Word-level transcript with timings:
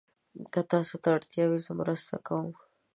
که 0.53 0.61
تاسو 0.71 0.95
ته 1.03 1.07
اړتیا 1.15 1.45
وي، 1.47 1.59
زه 1.65 1.71
مرسته 1.81 2.15
کوم. 2.27 2.47